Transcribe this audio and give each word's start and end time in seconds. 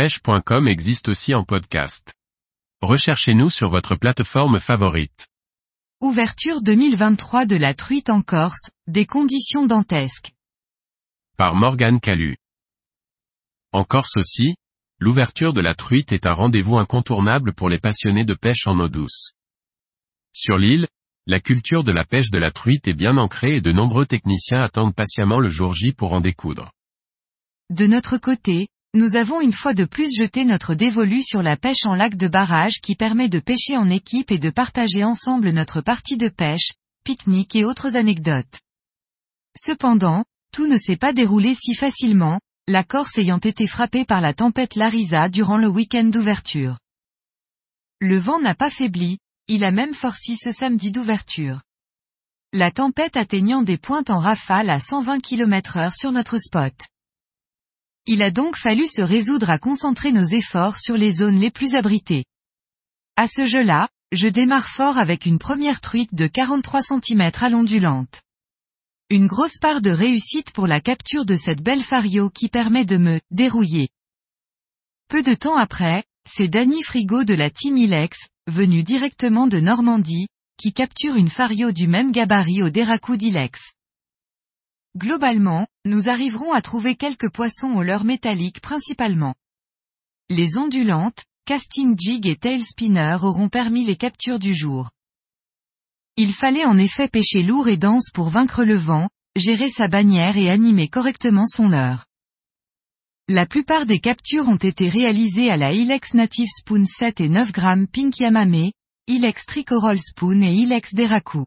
pêche.com 0.00 0.66
existe 0.66 1.10
aussi 1.10 1.34
en 1.34 1.44
podcast. 1.44 2.14
Recherchez-nous 2.80 3.50
sur 3.50 3.68
votre 3.68 3.96
plateforme 3.96 4.58
favorite. 4.58 5.28
Ouverture 6.00 6.62
2023 6.62 7.44
de 7.44 7.56
la 7.56 7.74
truite 7.74 8.08
en 8.08 8.22
Corse, 8.22 8.70
des 8.86 9.04
conditions 9.04 9.66
dantesques. 9.66 10.32
Par 11.36 11.54
Morgane 11.54 12.00
Calu. 12.00 12.38
En 13.72 13.84
Corse 13.84 14.16
aussi, 14.16 14.54
l'ouverture 15.00 15.52
de 15.52 15.60
la 15.60 15.74
truite 15.74 16.12
est 16.12 16.24
un 16.24 16.32
rendez-vous 16.32 16.78
incontournable 16.78 17.52
pour 17.52 17.68
les 17.68 17.78
passionnés 17.78 18.24
de 18.24 18.32
pêche 18.32 18.66
en 18.66 18.80
eau 18.80 18.88
douce. 18.88 19.32
Sur 20.32 20.56
l'île, 20.56 20.88
la 21.26 21.40
culture 21.40 21.84
de 21.84 21.92
la 21.92 22.06
pêche 22.06 22.30
de 22.30 22.38
la 22.38 22.52
truite 22.52 22.88
est 22.88 22.94
bien 22.94 23.18
ancrée 23.18 23.56
et 23.56 23.60
de 23.60 23.70
nombreux 23.70 24.06
techniciens 24.06 24.62
attendent 24.62 24.94
patiemment 24.94 25.40
le 25.40 25.50
jour 25.50 25.74
J 25.74 25.92
pour 25.92 26.14
en 26.14 26.20
découdre. 26.22 26.72
De 27.68 27.86
notre 27.86 28.16
côté, 28.16 28.68
nous 28.92 29.14
avons 29.14 29.40
une 29.40 29.52
fois 29.52 29.72
de 29.72 29.84
plus 29.84 30.12
jeté 30.16 30.44
notre 30.44 30.74
dévolu 30.74 31.22
sur 31.22 31.42
la 31.42 31.56
pêche 31.56 31.84
en 31.84 31.94
lac 31.94 32.16
de 32.16 32.26
barrage 32.26 32.80
qui 32.82 32.96
permet 32.96 33.28
de 33.28 33.38
pêcher 33.38 33.76
en 33.76 33.88
équipe 33.88 34.32
et 34.32 34.38
de 34.38 34.50
partager 34.50 35.04
ensemble 35.04 35.50
notre 35.50 35.80
partie 35.80 36.16
de 36.16 36.28
pêche, 36.28 36.72
pique-nique 37.04 37.54
et 37.54 37.64
autres 37.64 37.96
anecdotes. 37.96 38.60
Cependant, 39.56 40.24
tout 40.52 40.66
ne 40.66 40.76
s'est 40.76 40.96
pas 40.96 41.12
déroulé 41.12 41.54
si 41.54 41.74
facilement, 41.74 42.40
la 42.66 42.82
Corse 42.82 43.16
ayant 43.18 43.38
été 43.38 43.68
frappée 43.68 44.04
par 44.04 44.20
la 44.20 44.34
tempête 44.34 44.74
Larisa 44.74 45.28
durant 45.28 45.56
le 45.56 45.68
week-end 45.68 46.04
d'ouverture. 46.04 46.78
Le 48.00 48.18
vent 48.18 48.40
n'a 48.40 48.56
pas 48.56 48.70
faibli, 48.70 49.18
il 49.46 49.62
a 49.62 49.70
même 49.70 49.94
forci 49.94 50.36
ce 50.36 50.50
samedi 50.50 50.90
d'ouverture. 50.90 51.62
La 52.52 52.72
tempête 52.72 53.16
atteignant 53.16 53.62
des 53.62 53.78
pointes 53.78 54.10
en 54.10 54.18
rafale 54.18 54.68
à 54.68 54.80
120 54.80 55.20
km 55.20 55.76
heure 55.76 55.94
sur 55.94 56.10
notre 56.10 56.38
spot. 56.38 56.74
Il 58.06 58.22
a 58.22 58.30
donc 58.30 58.56
fallu 58.56 58.86
se 58.86 59.02
résoudre 59.02 59.50
à 59.50 59.58
concentrer 59.58 60.12
nos 60.12 60.24
efforts 60.24 60.78
sur 60.78 60.96
les 60.96 61.12
zones 61.12 61.38
les 61.38 61.50
plus 61.50 61.74
abritées. 61.74 62.24
À 63.16 63.28
ce 63.28 63.46
jeu-là, 63.46 63.88
je 64.12 64.28
démarre 64.28 64.66
fort 64.66 64.98
avec 64.98 65.26
une 65.26 65.38
première 65.38 65.80
truite 65.80 66.14
de 66.14 66.26
43 66.26 66.82
cm 66.82 67.30
à 67.40 67.50
l'ondulante. 67.50 68.22
Une 69.10 69.26
grosse 69.26 69.58
part 69.58 69.80
de 69.80 69.90
réussite 69.90 70.52
pour 70.52 70.66
la 70.66 70.80
capture 70.80 71.24
de 71.24 71.36
cette 71.36 71.62
belle 71.62 71.82
fario 71.82 72.30
qui 72.30 72.48
permet 72.48 72.84
de 72.84 72.96
me 72.96 73.20
dérouiller. 73.30 73.88
Peu 75.08 75.22
de 75.22 75.34
temps 75.34 75.56
après, 75.56 76.04
c'est 76.28 76.48
Danny 76.48 76.82
Frigo 76.82 77.24
de 77.24 77.34
la 77.34 77.50
Team 77.50 77.76
Ilex, 77.76 78.28
venu 78.46 78.82
directement 78.82 79.46
de 79.46 79.60
Normandie, 79.60 80.28
qui 80.56 80.72
capture 80.72 81.16
une 81.16 81.28
fario 81.28 81.72
du 81.72 81.88
même 81.88 82.12
gabarit 82.12 82.62
au 82.62 82.70
Déracou 82.70 83.16
d'Ilex. 83.16 83.72
Globalement, 84.96 85.68
nous 85.84 86.08
arriverons 86.08 86.52
à 86.52 86.62
trouver 86.62 86.96
quelques 86.96 87.30
poissons 87.30 87.72
au 87.74 87.82
leurre 87.82 88.04
métallique 88.04 88.60
principalement. 88.60 89.34
Les 90.28 90.56
ondulantes, 90.56 91.24
casting 91.44 91.96
jig 91.98 92.26
et 92.26 92.36
tail 92.36 92.62
spinner 92.62 93.18
auront 93.22 93.48
permis 93.48 93.84
les 93.84 93.96
captures 93.96 94.40
du 94.40 94.54
jour. 94.54 94.90
Il 96.16 96.32
fallait 96.32 96.64
en 96.64 96.76
effet 96.76 97.08
pêcher 97.08 97.42
lourd 97.42 97.68
et 97.68 97.76
dense 97.76 98.10
pour 98.12 98.28
vaincre 98.28 98.64
le 98.64 98.76
vent, 98.76 99.08
gérer 99.36 99.70
sa 99.70 99.86
bannière 99.86 100.36
et 100.36 100.50
animer 100.50 100.88
correctement 100.88 101.46
son 101.46 101.68
leurre. 101.68 102.06
La 103.28 103.46
plupart 103.46 103.86
des 103.86 104.00
captures 104.00 104.48
ont 104.48 104.56
été 104.56 104.88
réalisées 104.88 105.52
à 105.52 105.56
la 105.56 105.72
Ilex 105.72 106.14
Native 106.14 106.48
Spoon 106.48 106.84
7 106.84 107.20
et 107.20 107.28
9 107.28 107.52
grammes 107.52 107.86
Pink 107.86 108.18
Yamame, 108.18 108.72
Ilex 109.06 109.46
Tricoral 109.46 110.00
Spoon 110.00 110.42
et 110.42 110.52
Ilex 110.52 110.94
Deraku. 110.94 111.46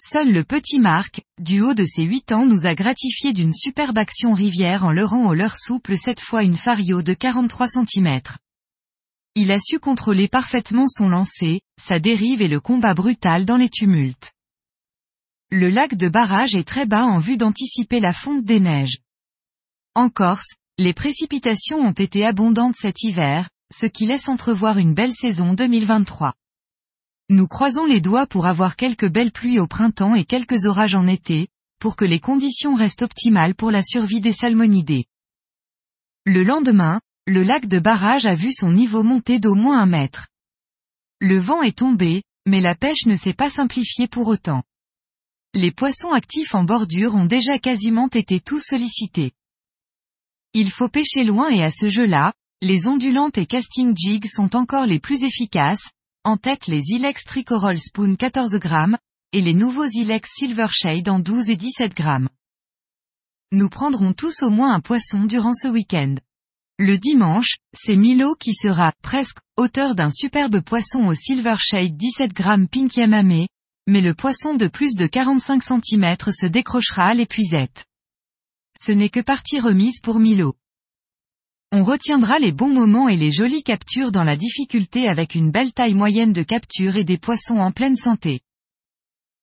Seul 0.00 0.32
le 0.32 0.42
petit 0.42 0.80
Marc, 0.80 1.22
du 1.40 1.60
haut 1.60 1.72
de 1.72 1.84
ses 1.84 2.02
8 2.02 2.32
ans 2.32 2.46
nous 2.46 2.66
a 2.66 2.74
gratifié 2.74 3.32
d'une 3.32 3.54
superbe 3.54 3.96
action 3.96 4.32
rivière 4.32 4.84
en 4.84 4.90
leurrant 4.90 5.26
au 5.26 5.34
leurre 5.34 5.56
souple 5.56 5.96
cette 5.96 6.20
fois 6.20 6.42
une 6.42 6.56
fario 6.56 7.00
de 7.02 7.14
43 7.14 7.68
cm. 7.68 8.20
Il 9.36 9.52
a 9.52 9.60
su 9.60 9.78
contrôler 9.78 10.26
parfaitement 10.26 10.88
son 10.88 11.08
lancer, 11.08 11.60
sa 11.80 12.00
dérive 12.00 12.42
et 12.42 12.48
le 12.48 12.58
combat 12.58 12.94
brutal 12.94 13.44
dans 13.44 13.56
les 13.56 13.68
tumultes. 13.68 14.32
Le 15.50 15.70
lac 15.70 15.94
de 15.94 16.08
barrage 16.08 16.56
est 16.56 16.66
très 16.66 16.86
bas 16.86 17.04
en 17.04 17.18
vue 17.20 17.36
d'anticiper 17.36 18.00
la 18.00 18.12
fonte 18.12 18.44
des 18.44 18.58
neiges. 18.58 18.98
En 19.94 20.08
Corse, 20.08 20.56
les 20.76 20.92
précipitations 20.92 21.78
ont 21.78 21.92
été 21.92 22.26
abondantes 22.26 22.74
cet 22.74 23.04
hiver, 23.04 23.48
ce 23.72 23.86
qui 23.86 24.06
laisse 24.06 24.28
entrevoir 24.28 24.78
une 24.78 24.94
belle 24.94 25.14
saison 25.14 25.54
2023. 25.54 26.34
Nous 27.30 27.48
croisons 27.48 27.86
les 27.86 28.02
doigts 28.02 28.26
pour 28.26 28.46
avoir 28.46 28.76
quelques 28.76 29.10
belles 29.10 29.32
pluies 29.32 29.58
au 29.58 29.66
printemps 29.66 30.14
et 30.14 30.26
quelques 30.26 30.66
orages 30.66 30.94
en 30.94 31.06
été, 31.06 31.48
pour 31.80 31.96
que 31.96 32.04
les 32.04 32.20
conditions 32.20 32.74
restent 32.74 33.02
optimales 33.02 33.54
pour 33.54 33.70
la 33.70 33.82
survie 33.82 34.20
des 34.20 34.34
salmonidés. 34.34 35.06
Le 36.26 36.42
lendemain, 36.42 37.00
le 37.26 37.42
lac 37.42 37.66
de 37.66 37.78
barrage 37.78 38.26
a 38.26 38.34
vu 38.34 38.52
son 38.52 38.70
niveau 38.70 39.02
monter 39.02 39.38
d'au 39.38 39.54
moins 39.54 39.80
un 39.80 39.86
mètre. 39.86 40.28
Le 41.18 41.38
vent 41.38 41.62
est 41.62 41.78
tombé, 41.78 42.22
mais 42.46 42.60
la 42.60 42.74
pêche 42.74 43.06
ne 43.06 43.14
s'est 43.14 43.32
pas 43.32 43.48
simplifiée 43.48 44.08
pour 44.08 44.28
autant. 44.28 44.62
Les 45.54 45.70
poissons 45.70 46.12
actifs 46.12 46.54
en 46.54 46.64
bordure 46.64 47.14
ont 47.14 47.24
déjà 47.24 47.58
quasiment 47.58 48.08
été 48.08 48.40
tous 48.40 48.60
sollicités. 48.60 49.32
Il 50.52 50.70
faut 50.70 50.88
pêcher 50.88 51.24
loin 51.24 51.48
et 51.48 51.62
à 51.62 51.70
ce 51.70 51.88
jeu-là, 51.88 52.34
les 52.60 52.86
ondulantes 52.86 53.38
et 53.38 53.46
casting 53.46 53.96
jigs 53.96 54.26
sont 54.26 54.56
encore 54.56 54.84
les 54.84 55.00
plus 55.00 55.22
efficaces, 55.22 55.90
en 56.24 56.38
tête 56.38 56.66
les 56.66 56.82
Ilex 56.88 57.24
Tricoral 57.24 57.78
Spoon 57.78 58.16
14 58.16 58.54
grammes, 58.54 58.96
et 59.32 59.42
les 59.42 59.52
nouveaux 59.52 59.84
Ilex 59.84 60.30
Silver 60.34 60.68
Shade 60.70 61.08
en 61.08 61.18
12 61.18 61.50
et 61.50 61.56
17 61.56 61.94
grammes. 61.94 62.28
Nous 63.52 63.68
prendrons 63.68 64.12
tous 64.14 64.42
au 64.42 64.50
moins 64.50 64.72
un 64.72 64.80
poisson 64.80 65.24
durant 65.24 65.54
ce 65.54 65.68
week-end. 65.68 66.14
Le 66.78 66.96
dimanche, 66.98 67.56
c'est 67.72 67.96
Milo 67.96 68.34
qui 68.34 68.54
sera, 68.54 68.92
presque, 69.02 69.38
auteur 69.56 69.94
d'un 69.94 70.10
superbe 70.10 70.60
poisson 70.60 71.06
au 71.06 71.14
Silver 71.14 71.56
Shade 71.58 71.96
17 71.96 72.32
grammes 72.32 72.68
Pink 72.68 72.96
Yamame, 72.96 73.46
mais 73.86 74.00
le 74.00 74.14
poisson 74.14 74.54
de 74.54 74.66
plus 74.66 74.94
de 74.94 75.06
45 75.06 75.62
cm 75.62 76.16
se 76.32 76.46
décrochera 76.46 77.08
à 77.08 77.14
l'épuisette. 77.14 77.84
Ce 78.76 78.92
n'est 78.92 79.10
que 79.10 79.20
partie 79.20 79.60
remise 79.60 80.00
pour 80.00 80.18
Milo. 80.18 80.56
On 81.76 81.82
retiendra 81.82 82.38
les 82.38 82.52
bons 82.52 82.72
moments 82.72 83.08
et 83.08 83.16
les 83.16 83.32
jolies 83.32 83.64
captures 83.64 84.12
dans 84.12 84.22
la 84.22 84.36
difficulté 84.36 85.08
avec 85.08 85.34
une 85.34 85.50
belle 85.50 85.72
taille 85.72 85.94
moyenne 85.94 86.32
de 86.32 86.44
capture 86.44 86.94
et 86.94 87.02
des 87.02 87.18
poissons 87.18 87.58
en 87.58 87.72
pleine 87.72 87.96
santé. 87.96 88.42